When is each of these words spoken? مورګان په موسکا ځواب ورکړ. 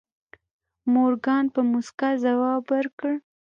مورګان 0.93 1.45
په 1.53 1.59
موسکا 1.71 2.09
ځواب 2.23 2.61
ورکړ. 2.73 3.13